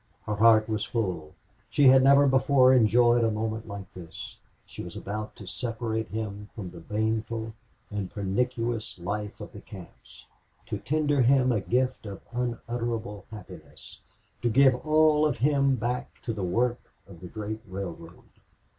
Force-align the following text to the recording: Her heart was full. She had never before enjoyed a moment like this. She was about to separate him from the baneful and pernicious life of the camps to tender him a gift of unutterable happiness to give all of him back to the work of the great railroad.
Her 0.25 0.33
heart 0.37 0.67
was 0.67 0.83
full. 0.83 1.35
She 1.69 1.85
had 1.89 2.01
never 2.03 2.25
before 2.25 2.73
enjoyed 2.73 3.23
a 3.23 3.29
moment 3.29 3.67
like 3.67 3.85
this. 3.93 4.35
She 4.65 4.81
was 4.81 4.95
about 4.97 5.35
to 5.35 5.45
separate 5.45 6.07
him 6.07 6.49
from 6.55 6.71
the 6.71 6.79
baneful 6.79 7.53
and 7.91 8.09
pernicious 8.09 8.97
life 8.97 9.39
of 9.39 9.51
the 9.53 9.61
camps 9.61 10.25
to 10.65 10.79
tender 10.79 11.21
him 11.21 11.51
a 11.51 11.61
gift 11.61 12.07
of 12.07 12.19
unutterable 12.31 13.25
happiness 13.29 13.99
to 14.41 14.49
give 14.49 14.73
all 14.73 15.23
of 15.23 15.37
him 15.37 15.75
back 15.75 16.09
to 16.23 16.33
the 16.33 16.43
work 16.43 16.79
of 17.07 17.19
the 17.19 17.27
great 17.27 17.61
railroad. 17.67 18.23